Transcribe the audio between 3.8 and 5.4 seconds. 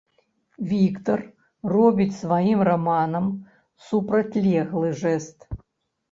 супрацьлеглы жэст.